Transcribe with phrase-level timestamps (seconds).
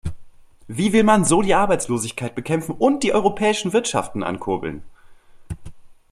[0.67, 4.81] Wie will man so die Arbeitslosigkeit bekämpfen und die europäischen Wirtschaften ankurbeln?